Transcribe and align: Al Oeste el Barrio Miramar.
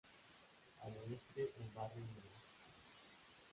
Al 0.83 0.93
Oeste 0.97 1.41
el 1.59 1.69
Barrio 1.75 2.01
Miramar. 2.01 2.41